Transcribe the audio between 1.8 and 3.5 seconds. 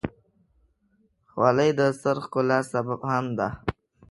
سر د ښکلا سبب هم ده.